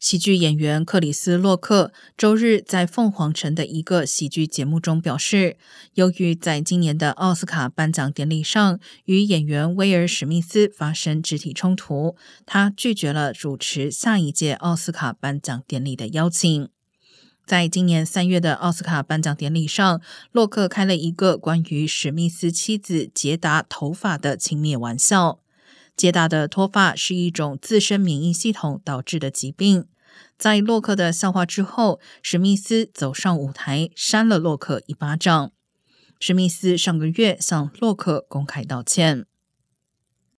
[0.00, 5.58] 喜剧演员克里斯·洛克周日在凤凰城的一个喜剧节目中表示，
[5.92, 12.16] 由于在今年的奥斯卡颁奖典礼上与演员威尔·史密斯发生肢体冲突，
[12.46, 16.70] 他拒绝了主持下一届奥斯卡颁奖典礼的邀请。
[17.44, 20.00] 在今年三月的奥斯卡颁奖典礼上，
[20.32, 25.40] 洛克开了一个关于史密斯妻子杰达头发的轻蔑玩笑。
[26.00, 29.84] 杰大的脱发是一种自身免疫系统导致的疾病。
[30.38, 35.52] 在洛克的笑话之后，史密斯走上舞台，扇了洛克一巴掌。
[36.18, 39.26] 史密斯上个月向洛克公开道歉。